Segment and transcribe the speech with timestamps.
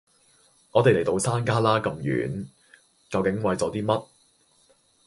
[0.71, 2.47] 我哋嚟到到山旮旯咁遠，
[3.11, 4.07] 究竟為咗啲乜？